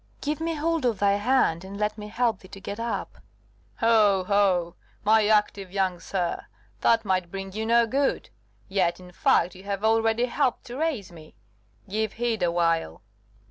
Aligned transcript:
"Give 0.19 0.41
me 0.41 0.55
hold 0.55 0.83
of 0.85 0.97
thy 0.97 1.17
hand, 1.17 1.63
and 1.63 1.77
let 1.77 1.95
me 1.95 2.07
help 2.07 2.39
thee 2.39 2.47
to 2.47 2.59
get 2.59 2.79
up." 2.79 3.19
"Ho, 3.81 4.23
ho! 4.23 4.73
my 5.03 5.27
active 5.27 5.71
young 5.71 5.99
sir, 5.99 6.47
that 6.79 7.05
might 7.05 7.29
bring 7.29 7.51
you 7.53 7.67
no 7.67 7.85
good. 7.85 8.31
Yet, 8.67 8.99
in 8.99 9.11
fact, 9.11 9.53
you 9.53 9.61
have 9.65 9.83
already 9.83 10.25
helped 10.25 10.65
to 10.65 10.75
raise 10.77 11.11
me. 11.11 11.35
Give 11.87 12.13
heed 12.13 12.41
awhile." 12.41 13.03